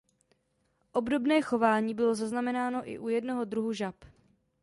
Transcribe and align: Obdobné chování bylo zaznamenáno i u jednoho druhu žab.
Obdobné 0.91 1.41
chování 1.41 1.93
bylo 1.93 2.15
zaznamenáno 2.15 2.89
i 2.89 2.99
u 2.99 3.07
jednoho 3.09 3.45
druhu 3.45 3.73
žab. 3.73 4.05